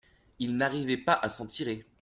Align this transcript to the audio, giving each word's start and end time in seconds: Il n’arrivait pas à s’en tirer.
Il 0.39 0.57
n’arrivait 0.57 0.97
pas 0.97 1.13
à 1.13 1.29
s’en 1.29 1.45
tirer. 1.45 1.85